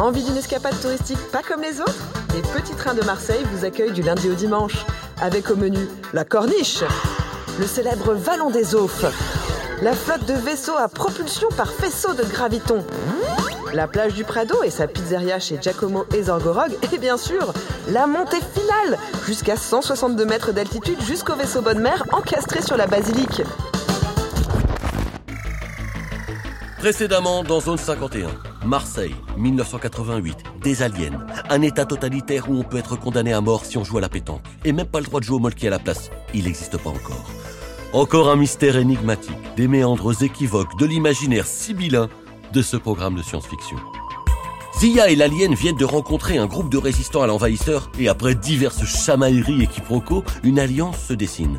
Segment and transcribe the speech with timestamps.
[0.00, 1.92] Envie d'une escapade touristique pas comme les autres?
[2.34, 4.86] Les petits trains de Marseille vous accueillent du lundi au dimanche.
[5.20, 5.78] Avec au menu
[6.14, 6.82] la corniche,
[7.58, 9.04] le célèbre Vallon des Aufs,
[9.82, 12.82] la flotte de vaisseaux à propulsion par faisceau de graviton,
[13.74, 17.52] la plage du Prado et sa pizzeria chez Giacomo et Zorgorog, et bien sûr,
[17.90, 23.42] la montée finale jusqu'à 162 mètres d'altitude jusqu'au vaisseau Bonne Mer encastré sur la basilique.
[26.78, 28.28] Précédemment dans Zone 51,
[28.64, 33.78] Marseille, 1988, des aliens, un état totalitaire où on peut être condamné à mort si
[33.78, 35.70] on joue à la pétanque, et même pas le droit de jouer au molki à
[35.70, 36.10] la place.
[36.34, 37.30] Il n'existe pas encore.
[37.94, 42.08] Encore un mystère énigmatique, des méandres équivoques, de l'imaginaire sibyllin
[42.52, 43.78] de ce programme de science-fiction.
[44.78, 48.84] Zia et l'alien viennent de rencontrer un groupe de résistants à l'envahisseur et après diverses
[48.84, 51.58] chamailleries et quiproquos, une alliance se dessine.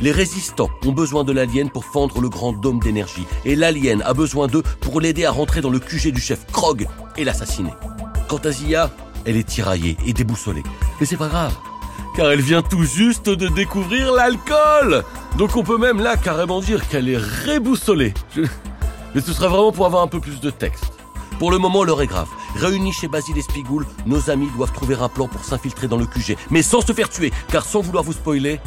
[0.00, 4.14] Les résistants ont besoin de l'alien pour fendre le grand dôme d'énergie et l'alien a
[4.14, 7.72] besoin d'eux pour l'aider à rentrer dans le QG du chef Krog et l'assassiner.
[8.28, 8.90] Quant à Zia,
[9.24, 10.62] elle est tiraillée et déboussolée.
[11.00, 11.52] Mais c'est pas grave,
[12.14, 15.02] car elle vient tout juste de découvrir l'alcool
[15.36, 18.14] Donc on peut même là carrément dire qu'elle est réboussolée.
[19.16, 20.92] Mais ce serait vraiment pour avoir un peu plus de texte.
[21.40, 22.28] Pour le moment, l'heure est grave.
[22.54, 26.06] Réunis chez Basile et Spigoul, nos amis doivent trouver un plan pour s'infiltrer dans le
[26.06, 28.60] QG, mais sans se faire tuer, car sans vouloir vous spoiler,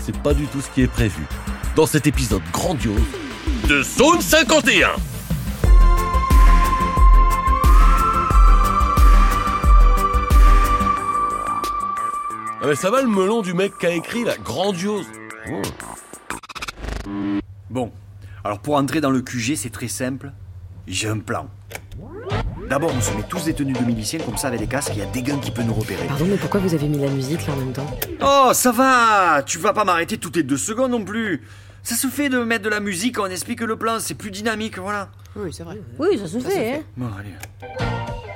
[0.00, 1.26] c'est pas du tout ce qui est prévu.
[1.76, 3.00] Dans cet épisode grandiose
[3.68, 4.90] de Zone 51
[12.62, 15.06] Ah mais ça va le melon du mec qui a écrit la grandiose.
[17.70, 17.90] Bon,
[18.44, 20.32] alors pour entrer dans le QG, c'est très simple.
[20.86, 21.48] J'ai un plan.
[22.70, 25.00] D'abord, on se met tous des tenues de miliciens, comme ça, avec des casques, il
[25.00, 26.06] y a des guns qui peuvent nous repérer.
[26.06, 27.98] Pardon, mais pourquoi vous avez mis la musique là en même temps?
[28.22, 31.42] Oh, ça va Tu vas pas m'arrêter toutes les deux secondes non plus
[31.82, 34.30] Ça se fait de mettre de la musique quand on explique le plan, c'est plus
[34.30, 35.10] dynamique, voilà.
[35.34, 35.80] Oui, c'est vrai.
[35.98, 36.82] Oui, ça se fait, hein.
[36.96, 37.34] Bon, allez.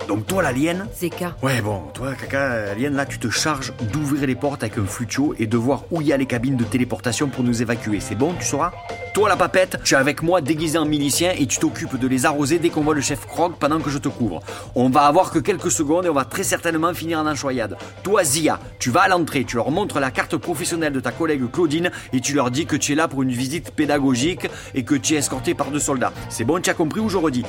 [0.08, 1.36] Donc toi, l'alien Zeka.
[1.42, 5.34] Ouais, bon, toi, caca, alien, là, tu te charges d'ouvrir les portes avec un flutio
[5.38, 8.00] et de voir où il y a les cabines de téléportation pour nous évacuer.
[8.00, 8.72] C'est bon, tu sauras
[9.14, 12.26] Toi, la papette, tu es avec moi déguisé en milicien et tu t'occupes de les
[12.26, 14.40] arroser dès qu'on voit le chef Krog pendant que je te couvre.
[14.74, 17.76] On va avoir que quelques secondes et on va très certainement finir en enchoyade.
[18.02, 21.50] Toi, Zia, tu vas à l'entrée, tu leur montres la carte professionnelle de ta collègue
[21.50, 24.94] Claudine et tu leur dis que tu es là pour une visite pédagogique et que
[24.94, 26.12] tu es escorté par deux soldats.
[26.28, 27.44] C'est bon, tu as compris ou je redis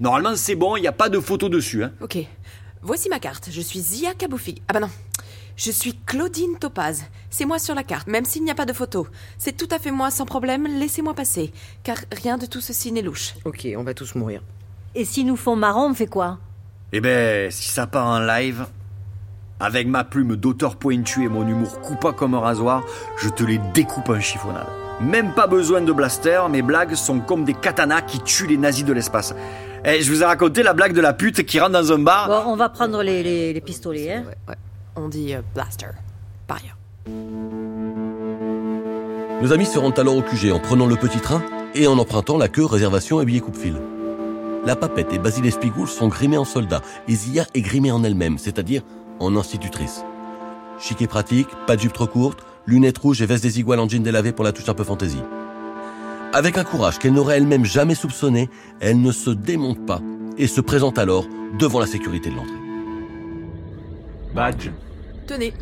[0.00, 2.18] Normalement, c'est bon, il n'y a pas de photo dessus, hein Ok.
[2.80, 3.48] Voici ma carte.
[3.50, 4.62] Je suis Zia Kaboufi.
[4.66, 4.88] Ah bah non.
[5.56, 7.04] Je suis Claudine Topaz.
[7.28, 9.06] C'est moi sur la carte, même s'il n'y a pas de photo.
[9.36, 10.66] C'est tout à fait moi, sans problème.
[10.78, 11.52] Laissez-moi passer.
[11.82, 13.34] Car rien de tout ceci n'est louche.
[13.44, 14.40] Ok, on va tous mourir.
[14.94, 16.38] Et s'ils nous font marrant, on fait quoi?
[16.92, 18.66] Eh ben, si ça part en live,
[19.60, 22.82] avec ma plume d'auteur pointu et mon humour coupant comme un rasoir,
[23.18, 24.66] je te les découpe en chiffonnade.
[25.02, 28.84] Même pas besoin de blaster, mes blagues sont comme des katanas qui tuent les nazis
[28.84, 29.34] de l'espace.
[29.84, 32.28] Eh, je vous ai raconté la blague de la pute qui rentre dans un bar.
[32.28, 34.24] Bon, on va prendre les, les- les pistolets, hein.
[34.26, 34.54] Ouais, ouais.
[34.96, 35.86] On dit euh, blaster.
[36.46, 36.76] Par ailleurs.
[39.42, 41.42] Nos amis se rendent alors au QG en prenant le petit train
[41.74, 43.74] et en empruntant la queue réservation et billet coupe-fil.
[44.66, 48.36] La papette et Basile Espigoul sont grimés en soldats et Zia est grimée en elle-même,
[48.36, 48.82] c'est-à-dire
[49.18, 50.02] en institutrice.
[50.78, 53.88] Chic et pratique, pas de jupe trop courte, lunettes rouges et veste des iguales en
[53.88, 55.22] jean délavé pour la touche un peu fantaisie.
[56.32, 58.48] Avec un courage qu'elle n'aurait elle-même jamais soupçonné,
[58.80, 60.00] elle ne se démonte pas
[60.38, 61.26] et se présente alors
[61.58, 62.54] devant la sécurité de l'entrée.
[64.32, 64.70] Badge.
[65.26, 65.52] Tenez.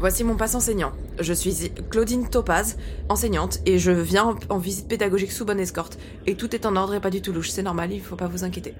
[0.00, 0.92] Voici mon passe enseignant.
[1.20, 2.76] Je suis Claudine Topaz,
[3.08, 5.98] enseignante, et je viens en, en visite pédagogique sous bonne escorte.
[6.26, 7.50] Et tout est en ordre et pas du tout louche.
[7.50, 8.74] C'est normal, il faut pas vous inquiéter.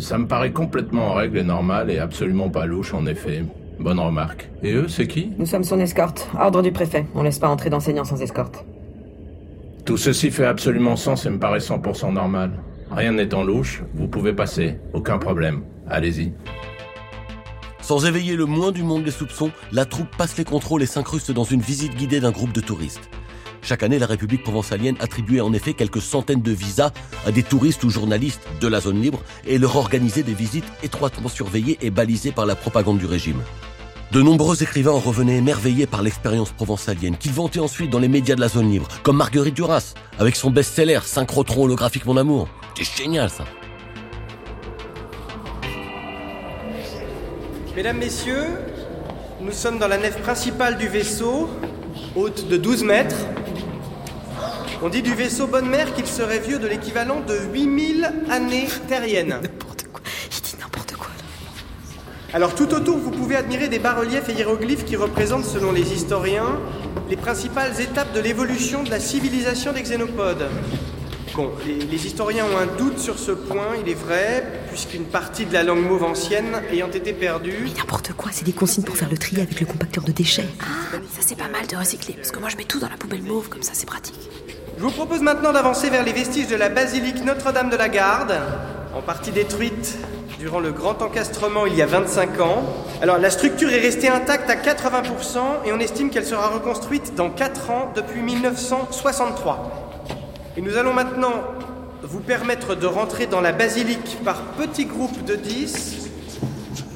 [0.00, 3.44] Ça me paraît complètement en règle et normal et absolument pas louche en effet.
[3.78, 4.50] Bonne remarque.
[4.64, 5.32] Et eux, c'est qui?
[5.38, 6.28] Nous sommes son escorte.
[6.38, 7.06] Ordre du préfet.
[7.14, 8.64] On laisse pas entrer d'enseignants sans escorte.
[9.84, 12.62] Tout ceci fait absolument sens et me paraît 100% normal.
[12.90, 14.78] Rien n'étant louche, vous pouvez passer.
[14.92, 15.64] Aucun problème.
[15.88, 16.32] Allez-y.
[17.80, 21.32] Sans éveiller le moins du monde les soupçons, la troupe passe les contrôles et s'incruste
[21.32, 23.10] dans une visite guidée d'un groupe de touristes.
[23.60, 26.92] Chaque année, la République provençalienne attribuait en effet quelques centaines de visas
[27.26, 31.28] à des touristes ou journalistes de la zone libre et leur organisait des visites étroitement
[31.28, 33.40] surveillées et balisées par la propagande du régime.
[34.12, 38.34] De nombreux écrivains en revenaient émerveillés par l'expérience provençalienne, qu'ils vantaient ensuite dans les médias
[38.34, 42.46] de la zone libre, comme Marguerite Duras, avec son best-seller Synchrotron holographique Mon Amour.
[42.76, 43.44] C'est génial ça.
[47.74, 48.48] Mesdames, Messieurs,
[49.40, 51.48] nous sommes dans la nef principale du vaisseau,
[52.14, 53.16] haute de 12 mètres.
[54.82, 59.38] On dit du vaisseau Bonne Mère qu'il serait vieux de l'équivalent de 8000 années terriennes.
[59.42, 60.02] N'importe quoi.
[60.30, 61.08] Il dit n'importe quoi.
[62.34, 66.58] Alors tout autour, vous pouvez admirer des bas-reliefs et hiéroglyphes qui représentent, selon les historiens,
[67.10, 70.48] les principales étapes de l'évolution de la civilisation des xénopodes.
[71.34, 75.44] Bon, les, les historiens ont un doute sur ce point, il est vrai, puisqu'une partie
[75.44, 77.68] de la langue mauve ancienne ayant été perdue.
[77.76, 80.48] N'importe quoi, c'est des consignes pour faire le tri avec le compacteur de déchets.
[80.60, 82.96] Ah, ça c'est pas mal de recycler, parce que moi je mets tout dans la
[82.96, 84.30] poubelle mauve, comme ça c'est pratique.
[84.78, 88.34] Je vous propose maintenant d'avancer vers les vestiges de la basilique Notre-Dame de la Garde,
[88.94, 89.98] en partie détruite
[90.42, 92.64] durant le grand encastrement il y a 25 ans.
[93.00, 97.30] Alors la structure est restée intacte à 80% et on estime qu'elle sera reconstruite dans
[97.30, 100.02] 4 ans depuis 1963.
[100.56, 101.30] Et nous allons maintenant
[102.02, 106.08] vous permettre de rentrer dans la basilique par petits groupes de 10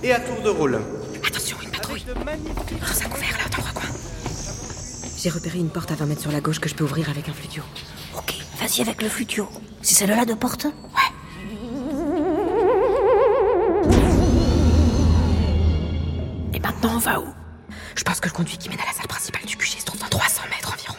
[0.02, 0.80] et à tour de rôle.
[1.24, 2.04] Attention, une patrouille.
[2.24, 3.88] Magnifiques- Tous à couvert là, dans le recoin.
[5.18, 7.28] J'ai repéré une porte à 20 mètres sur la gauche que je peux ouvrir avec
[7.28, 7.62] un flutio.
[8.18, 9.46] Ok, vas-y avec le flutio.
[9.82, 10.66] C'est celle-là de porte
[16.86, 17.26] on va où?
[17.96, 20.00] Je pense que le conduit qui mène à la salle principale du QG se trouve
[20.00, 20.96] dans 300 mètres environ.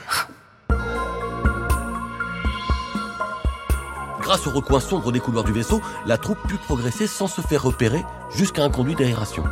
[4.22, 7.64] Grâce au recoin sombre des couloirs du vaisseau, la troupe put progresser sans se faire
[7.64, 8.04] repérer
[8.36, 9.44] jusqu'à un conduit d'aération.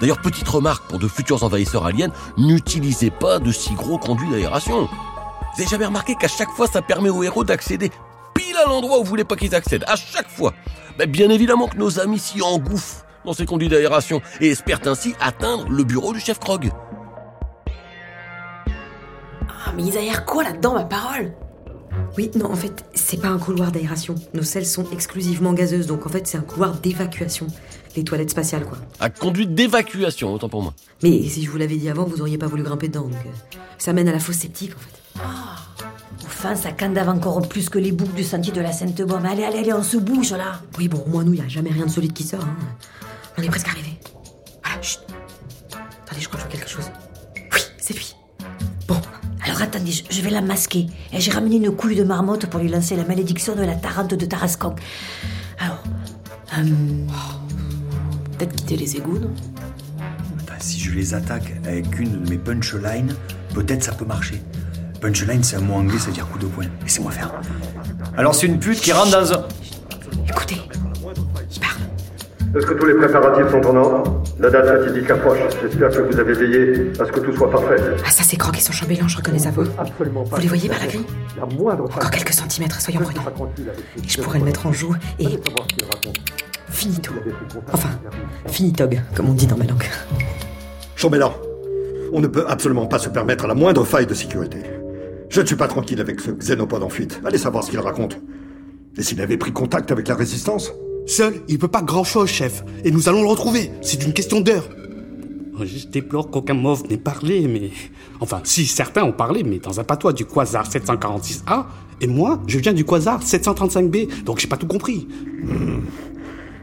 [0.00, 4.84] D'ailleurs, petite remarque pour de futurs envahisseurs aliens, n'utilisez pas de si gros conduits d'aération.
[4.84, 7.92] Vous avez jamais remarqué qu'à chaque fois, ça permet aux héros d'accéder
[8.34, 10.52] pile à l'endroit où vous voulez pas qu'ils accèdent, à chaque fois.
[11.08, 15.68] Bien évidemment que nos amis s'y engouffrent dans ces conduits d'aération et espèrent ainsi atteindre
[15.68, 16.70] le bureau du chef Krog.
[19.48, 21.32] Ah, mais ils aèrent quoi là-dedans, ma parole?
[22.16, 24.14] Oui, non, en fait, c'est pas un couloir d'aération.
[24.34, 27.46] Nos selles sont exclusivement gazeuses, donc en fait, c'est un couloir d'évacuation.
[27.96, 28.78] Les toilettes spatiales, quoi.
[29.00, 30.74] À conduite d'évacuation, autant pour moi.
[31.02, 33.56] Mais si je vous l'avais dit avant, vous auriez pas voulu grimper dedans, donc euh,
[33.78, 35.22] ça mène à la fosse septique, en fait.
[36.26, 39.24] Enfin, ça candave encore plus que les boucles du sentier de la Sainte-Baume.
[39.24, 40.60] Allez, allez, allez, on se bouge là.
[40.78, 42.42] Oui, bon, au moins, nous, y a jamais rien de solide qui sort.
[42.44, 42.56] hein.
[43.36, 43.98] On est presque arrivé.
[44.64, 45.00] Voilà, chut.
[46.04, 46.90] Attendez, je crois que je vois quelque chose.
[47.52, 48.14] Oui, c'est lui.
[48.86, 49.00] Bon,
[49.44, 50.86] Alors attendez, je, je vais la masquer.
[51.12, 54.14] Et j'ai ramené une couille de marmotte pour lui lancer la malédiction de la Tarente
[54.14, 54.74] de Tarascon.
[55.58, 55.82] Alors,
[56.58, 56.62] euh,
[58.38, 59.30] Peut-être quitter les égouts, non
[60.46, 63.14] Bah, si je les attaque avec une de mes punchlines,
[63.54, 64.42] peut-être ça peut marcher.
[65.00, 66.64] Punchline, c'est un mot anglais, ça veut dire coup de poing.
[66.82, 67.32] Laissez-moi faire.
[68.16, 69.44] Alors, c'est une pute qui rentre dans un.
[72.56, 74.22] Est-ce que tous les préparatifs sont en ordre?
[74.38, 75.38] La date fatidique approche.
[75.60, 77.76] J'espère que vous avez veillé à ce que tout soit parfait.
[78.06, 79.64] Ah, ça, c'est Croc et son chambellan, je reconnais sa voix.
[79.76, 81.04] Absolument Vous les voyez par la grille?
[81.36, 83.22] La moindre Encore quelques centimètres, soyons prudents.
[83.22, 83.32] pas
[83.96, 85.74] Et je pourrais le mettre en joue et pris contact
[87.72, 87.88] Enfin,
[88.46, 89.84] finitog, comme on dit dans ma langue.
[90.94, 91.34] Chambellan,
[92.12, 94.58] on ne peut absolument pas se permettre la moindre faille de sécurité.
[95.28, 97.20] Je ne suis pas tranquille avec ce xénopode en fuite.
[97.24, 98.20] Allez savoir ce qu'il raconte.
[98.96, 100.72] Et s'il avait pris contact avec la résistance
[101.06, 102.64] Seul, il peut pas grand-chose, chef.
[102.84, 103.70] Et nous allons le retrouver.
[103.82, 104.68] C'est une question d'heure.
[105.62, 107.70] Je déplore qu'aucun mauve n'ait parlé, mais...
[108.20, 111.66] Enfin, si, certains ont parlé, mais dans un patois du Quasar 746A.
[112.00, 115.06] Et moi, je viens du Quasar 735B, donc j'ai pas tout compris.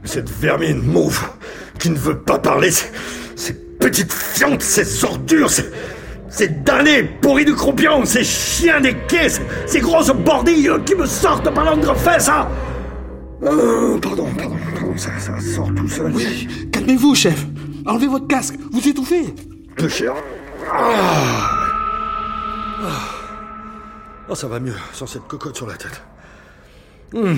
[0.03, 1.23] Cette vermine mauve
[1.79, 5.65] qui ne veut pas parler, ces, petites fientes, ces ordures, ces,
[6.29, 9.29] ces damnés pourris du croupion, ces chiens des quais,
[9.67, 12.47] ces, grosses bordilles qui me sortent par l'entrefesse, hein
[13.43, 16.11] Euh, Pardon, pardon, pardon, ça, ça sort tout seul.
[16.13, 17.45] Oui, calmez-vous, chef.
[17.85, 19.33] Enlevez votre casque, vous étouffez.
[19.75, 20.13] Peu cher.
[20.71, 21.57] Ah.
[22.83, 23.01] Ah.
[24.29, 26.01] Oh, ça va mieux sans cette cocotte sur la tête.
[27.13, 27.37] Hmm.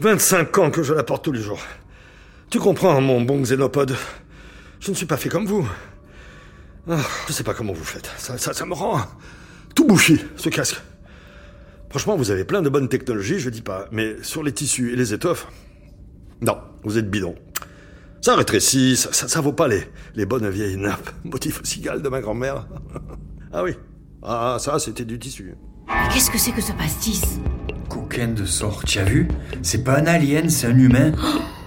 [0.00, 1.60] 25 ans que je la porte tous les jours.
[2.50, 3.96] Tu comprends, mon bon xénopode
[4.80, 5.68] Je ne suis pas fait comme vous.
[6.88, 8.10] Ah, je sais pas comment vous faites.
[8.16, 9.00] Ça, ça, ça me rend
[9.74, 10.80] tout bouffi, ce casque.
[11.90, 13.86] Franchement, vous avez plein de bonnes technologies, je dis pas.
[13.92, 15.48] Mais sur les tissus et les étoffes,
[16.40, 17.34] non, vous êtes bidon.
[18.20, 19.82] Ça rétrécit, ça, ça, ça vaut pas les,
[20.14, 22.66] les bonnes vieilles nappes, motif cigale de ma grand-mère.
[23.52, 23.72] ah oui.
[24.22, 25.54] Ah, ça, c'était du tissu.
[26.12, 27.22] qu'est-ce que c'est que ce pastis?
[27.88, 29.28] Coquin de sort, tu as vu?
[29.62, 31.12] C'est pas un alien, c'est un humain.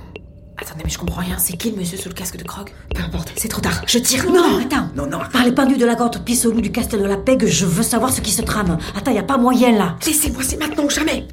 [0.62, 1.38] Attendez, mais je comprends rien.
[1.40, 2.70] C'est qui le monsieur sous le casque de Krog?
[2.94, 3.82] Peu importe, c'est trop tard.
[3.88, 4.30] Je tire.
[4.30, 4.90] Non, attends.
[4.96, 5.20] Non, non.
[5.32, 8.14] Par les pendus de la gorge pissolou du castel de la Pègue, je veux savoir
[8.14, 8.78] ce qui se trame.
[8.96, 9.96] Attends, y a pas moyen là.
[10.06, 11.26] Laissez-moi, c'est maintenant ou jamais.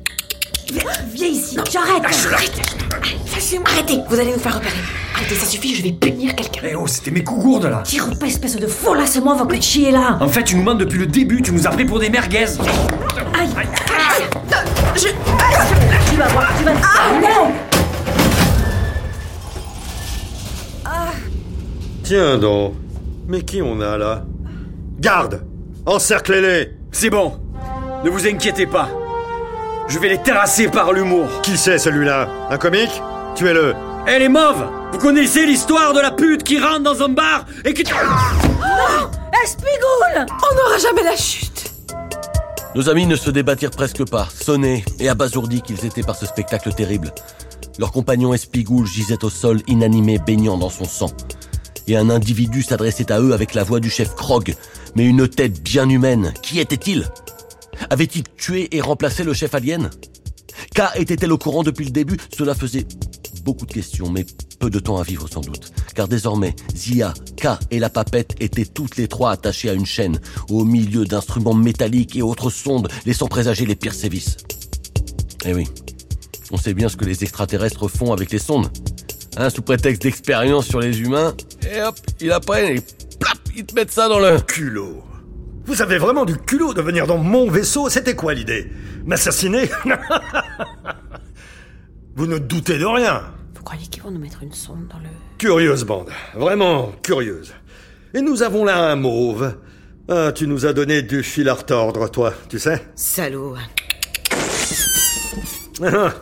[1.13, 2.05] Viens ici, j'arrête.
[3.65, 4.77] Arrêtez Vous allez nous faire repérer.
[5.15, 6.61] Arrêtez, ça suffit, je vais punir quelqu'un.
[6.65, 7.83] Eh oh, c'était mes coups gourdes là.
[7.85, 10.19] Tire pas, espèce de folasse moi, va que chier là.
[10.21, 12.47] En fait, tu nous mens depuis le début, tu nous as pris pour des merguez.
[13.35, 13.49] Aïe.
[14.97, 16.73] Tu vas voir, tu vas.
[16.83, 17.68] Ah non
[22.09, 22.73] Tiens donc.
[23.27, 24.25] Mais qui on a là?
[24.99, 25.45] Garde
[25.85, 27.35] Encerclez-les C'est bon.
[28.03, 28.89] Ne vous inquiétez pas.
[29.89, 31.27] Je vais les terrasser par l'humour.
[31.43, 32.27] Qui c'est celui-là?
[32.49, 33.03] Un comique?
[33.35, 33.75] Tuez-le
[34.07, 37.75] Eh les mauves Vous connaissez l'histoire de la pute qui rentre dans un bar et
[37.75, 37.83] qui...
[37.83, 37.99] Espigoule
[40.17, 41.71] On n'aura jamais la chute
[42.75, 46.73] Nos amis ne se débattirent presque pas, sonnés et abasourdis qu'ils étaient par ce spectacle
[46.73, 47.13] terrible.
[47.79, 51.11] Leur compagnon Espigoule gisait au sol inanimé, baignant dans son sang.
[51.89, 54.55] Et un individu s'adressait à eux avec la voix du chef Krog,
[54.95, 56.35] mais une tête bien humaine.
[56.43, 57.09] Qui était-il?
[57.89, 59.89] Avait-il tué et remplacé le chef alien?
[60.75, 62.19] K était-elle au courant depuis le début?
[62.37, 62.87] Cela faisait
[63.43, 64.27] beaucoup de questions, mais
[64.59, 65.73] peu de temps à vivre sans doute.
[65.95, 70.21] Car désormais, Zia, K et la papette étaient toutes les trois attachées à une chaîne,
[70.51, 74.37] au milieu d'instruments métalliques et autres sondes, laissant présager les pires sévices.
[75.47, 75.67] Eh oui,
[76.51, 78.69] on sait bien ce que les extraterrestres font avec les sondes.
[79.41, 82.83] Hein, sous prétexte d'expérience sur les humains, et hop, ils apprennent et
[83.21, 84.41] plap, ils te mettent ça dans le...
[84.41, 85.05] Culot.
[85.65, 88.69] Vous avez vraiment du culot de venir dans mon vaisseau C'était quoi l'idée?
[89.05, 89.71] M'assassiner?
[92.17, 93.23] Vous ne doutez de rien
[93.55, 95.09] Vous croyez qu'ils vont nous mettre une sonde dans le...
[95.39, 97.55] Curieuse bande, vraiment curieuse.
[98.15, 99.55] Et nous avons là un mauve.
[100.09, 102.85] Ah, tu nous as donné du fil à retordre, toi, tu sais?
[102.97, 103.55] Salaud.
[105.81, 106.13] Ah,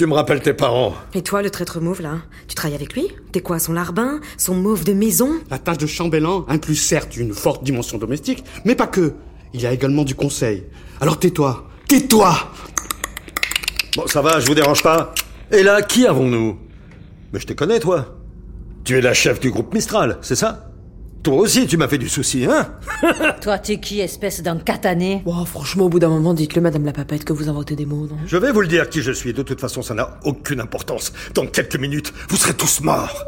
[0.00, 0.94] Tu me rappelles tes parents.
[1.12, 2.20] Et toi, le traître mauve, là?
[2.48, 3.08] Tu travailles avec lui?
[3.32, 4.20] T'es quoi, son larbin?
[4.38, 5.32] Son mauve de maison?
[5.50, 9.12] La tâche de chambellan inclut certes une forte dimension domestique, mais pas que.
[9.52, 10.64] Il y a également du conseil.
[11.02, 11.68] Alors tais-toi.
[11.86, 12.34] Tais-toi
[13.94, 15.12] Bon, ça va, je vous dérange pas.
[15.52, 16.56] Et là, qui avons-nous?
[17.34, 18.16] Mais je te connais, toi.
[18.84, 20.69] Tu es la chef du groupe Mistral, c'est ça?
[21.22, 22.74] Toi aussi, tu m'as fait du souci, hein
[23.42, 27.24] Toi, t'es qui, espèce d'incatané Oh, franchement, au bout d'un moment, dites-le, Madame la Papette,
[27.24, 28.16] que vous inventez des mots, non?
[28.26, 29.34] Je vais vous le dire qui je suis.
[29.34, 31.12] De toute façon, ça n'a aucune importance.
[31.34, 33.24] Dans quelques minutes, vous serez tous morts.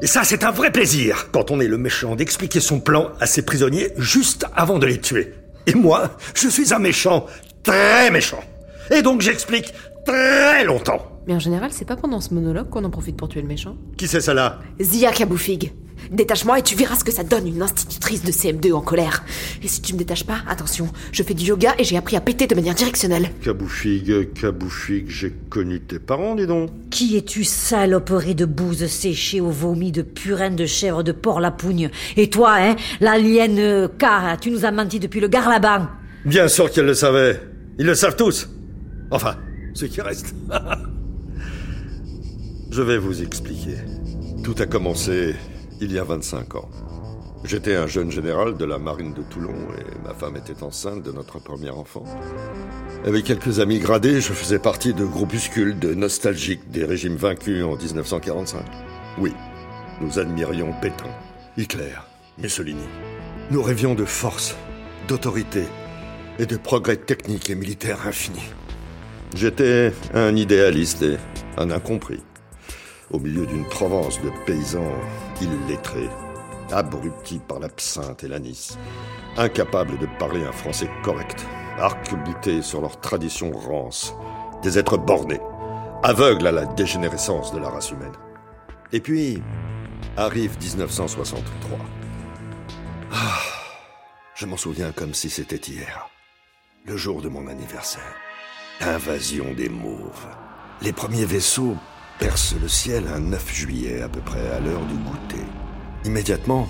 [0.00, 3.26] Et ça, c'est un vrai plaisir, quand on est le méchant, d'expliquer son plan à
[3.26, 5.34] ses prisonniers juste avant de les tuer.
[5.66, 7.26] Et moi, je suis un méchant,
[7.62, 8.42] très méchant.
[8.90, 9.72] Et donc j'explique
[10.04, 11.06] très longtemps.
[11.26, 13.76] Mais en général, c'est pas pendant ce monologue qu'on en profite pour tuer le méchant.
[13.96, 15.72] Qui c'est ça là Zia Kaboufig.
[16.10, 19.24] Détache-moi et tu verras ce que ça donne une institutrice de CM2 en colère.
[19.62, 22.20] Et si tu me détaches pas, attention, je fais du yoga et j'ai appris à
[22.20, 23.30] péter de manière directionnelle.
[23.42, 26.70] Kaboufig, Kaboufig, j'ai connu tes parents, dis donc.
[26.90, 31.50] Qui es-tu, saloperie de bouse séchée au vomi de purin de chèvre de porc la
[31.50, 35.88] pougne Et toi, hein, l'alien euh, car tu nous as menti depuis le garlaban.
[36.24, 37.40] Bien sûr qu'elle le savait.
[37.78, 38.48] Ils le savent tous.
[39.10, 39.36] Enfin,
[39.74, 40.34] ceux qui restent.
[42.70, 43.76] Je vais vous expliquer.
[44.42, 45.34] Tout a commencé
[45.82, 46.68] il y a 25 ans.
[47.42, 51.10] J'étais un jeune général de la marine de Toulon et ma femme était enceinte de
[51.10, 52.04] notre premier enfant.
[53.04, 57.76] Avec quelques amis gradés, je faisais partie de groupuscules de nostalgiques des régimes vaincus en
[57.76, 58.64] 1945.
[59.18, 59.32] Oui,
[60.00, 61.10] nous admirions Pétain,
[61.56, 61.96] Hitler,
[62.38, 62.86] Mussolini.
[63.50, 64.54] Nous rêvions de force,
[65.08, 65.64] d'autorité
[66.38, 68.52] et de progrès techniques et militaires infinis.
[69.34, 71.16] J'étais un idéaliste et
[71.56, 72.22] un incompris,
[73.10, 74.92] au milieu d'une Provence de paysans
[75.42, 76.10] illettrés,
[76.70, 78.78] abrutis par l'absinthe et l'anis,
[79.36, 81.46] incapables de parler un français correct,
[81.78, 84.14] arc-boutés sur leurs traditions rances,
[84.62, 85.40] des êtres bornés,
[86.02, 88.16] aveugles à la dégénérescence de la race humaine.
[88.92, 89.42] Et puis,
[90.16, 91.78] arrive 1963.
[93.12, 93.38] Ah,
[94.34, 96.08] je m'en souviens comme si c'était hier,
[96.84, 98.16] le jour de mon anniversaire.
[98.80, 100.26] Invasion des Mauves.
[100.80, 101.76] Les premiers vaisseaux
[102.22, 105.44] percent le ciel un 9 juillet à peu près à l'heure du goûter.
[106.04, 106.68] Immédiatement,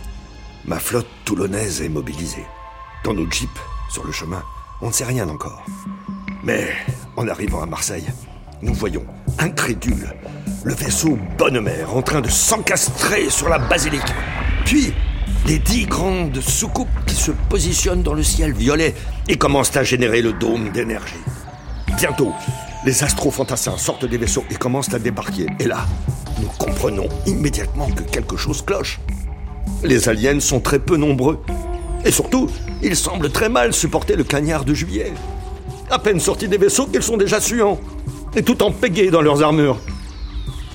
[0.65, 2.47] ma flotte toulonnaise est mobilisée.
[3.05, 3.51] Dans nos jeeps,
[3.91, 4.43] sur le chemin,
[4.81, 5.63] on ne sait rien encore.
[6.43, 6.69] Mais
[7.17, 8.07] en arrivant à Marseille,
[8.63, 9.05] nous voyons,
[9.39, 10.15] incrédules,
[10.65, 14.15] le vaisseau Bonne Mère en train de s'encastrer sur la basilique.
[14.65, 14.95] Puis,
[15.47, 18.95] les dix grandes soucoupes qui se positionnent dans le ciel violet
[19.29, 21.13] et commencent à générer le dôme d'énergie.
[21.99, 22.33] Bientôt,
[22.85, 25.47] les astrofantassins sortent des vaisseaux et commencent à débarquer.
[25.61, 25.87] Et là,
[26.41, 29.01] nous comprenons immédiatement que quelque chose cloche.
[29.85, 31.41] Les aliens sont très peu nombreux.
[32.05, 32.51] Et surtout,
[32.83, 35.13] ils semblent très mal supporter le cagnard de juillet.
[35.91, 37.81] À peine sortis des vaisseaux qu'ils sont déjà suants.
[38.35, 39.79] Et tout empégués dans leurs armures.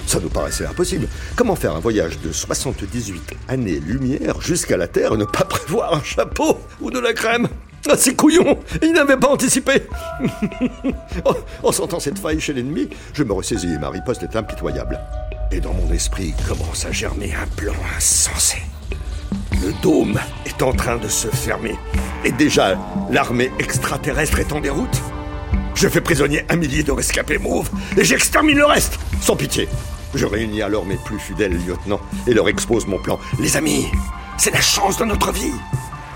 [0.06, 1.10] Ça nous paraissait impossible.
[1.36, 6.04] Comment faire un voyage de 78 années-lumière jusqu'à la Terre et ne pas prévoir un
[6.04, 7.50] chapeau ou de la crème?
[7.90, 9.84] Ah, ces couillons Ils n'avaient pas anticipé
[11.26, 11.34] en,
[11.68, 15.00] en sentant cette faille chez l'ennemi, je me ressaisis et ma riposte est impitoyable.
[15.52, 18.58] Et dans mon esprit commence à germer un plan insensé.
[19.62, 21.76] Le dôme est en train de se fermer.
[22.24, 22.78] Et déjà,
[23.10, 25.02] l'armée extraterrestre est en déroute.
[25.74, 29.68] Je fais prisonnier un millier de rescapés mauves et j'extermine le reste, sans pitié.
[30.14, 33.20] Je réunis alors mes plus fidèles lieutenants et leur expose mon plan.
[33.40, 33.88] Les amis,
[34.38, 35.54] c'est la chance de notre vie.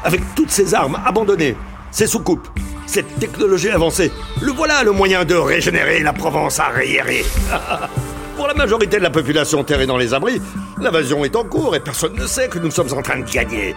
[0.03, 1.55] Avec toutes ces armes abandonnées,
[1.91, 2.48] ces soucoupes,
[2.86, 7.24] cette technologie avancée, le voilà le moyen de régénérer la Provence arriérée.
[8.36, 10.41] Pour la majorité de la population terrée dans les abris,
[10.79, 13.75] l'invasion est en cours et personne ne sait que nous sommes en train de gagner.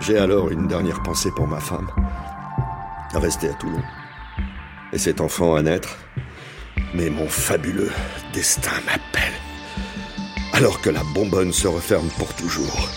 [0.00, 1.88] J'ai alors une dernière pensée pour ma femme.
[3.14, 3.82] rester à Toulon.
[4.92, 5.96] Et cet enfant à naître.
[6.94, 7.90] Mais mon fabuleux
[8.32, 9.32] destin m'appelle.
[10.52, 12.88] Alors que la bonbonne se referme pour toujours,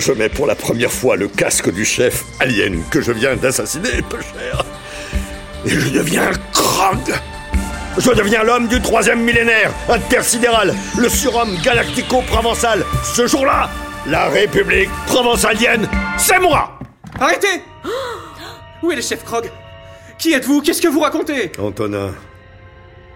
[0.00, 4.02] je mets pour la première fois le casque du chef alien que je viens d'assassiner,
[4.08, 4.64] peu cher.
[5.64, 6.98] Et je deviens Krog.
[7.98, 12.84] Je deviens l'homme du troisième millénaire, intersidéral, le surhomme galactico-provençal.
[13.02, 13.68] Ce jour-là,
[14.06, 16.78] la République provençalienne, c'est moi
[17.18, 17.62] Arrêtez
[18.82, 19.50] Où est le chef Krog?
[20.18, 20.62] Qui êtes-vous?
[20.62, 21.50] Qu'est-ce que vous racontez?
[21.58, 22.12] Antonin,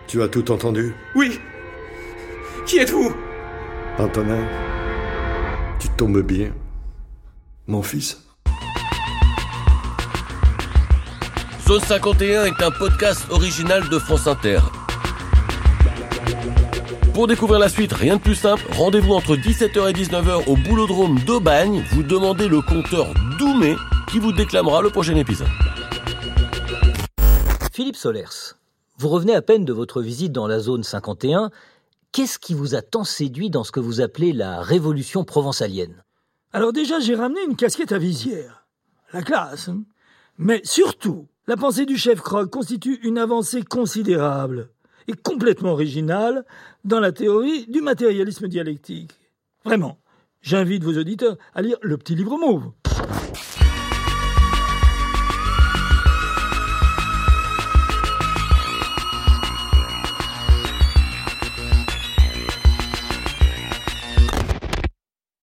[0.09, 0.95] tu as tout entendu?
[1.15, 1.41] Oui.
[2.67, 3.15] Qui êtes-vous?
[3.99, 4.45] Antonin,
[5.79, 6.51] tu tombes bien.
[7.73, 8.19] Mon fils
[11.67, 14.59] Zone 51 est un podcast original de France Inter.
[17.15, 21.19] Pour découvrir la suite, rien de plus simple, rendez-vous entre 17h et 19h au boulodrome
[21.21, 21.83] d'Aubagne.
[21.93, 23.07] Vous demandez le compteur
[23.39, 23.75] Doumé
[24.11, 25.49] qui vous déclamera le prochain épisode.
[27.73, 28.53] Philippe Solers,
[28.99, 31.51] vous revenez à peine de votre visite dans la zone 51.
[32.13, 36.03] Qu'est-ce qui vous a tant séduit dans ce que vous appelez la révolution provençalienne?
[36.53, 38.67] Alors déjà, j'ai ramené une casquette à visière.
[39.13, 39.69] La classe.
[39.69, 39.85] hein.
[40.39, 44.71] Mais surtout, la pensée du chef Krog constitue une avancée considérable
[45.09, 46.45] et complètement originale
[46.85, 49.13] dans la théorie du matérialisme dialectique.
[49.65, 49.99] Vraiment,
[50.43, 52.73] j'invite vos auditeurs à lire le petit livre mauve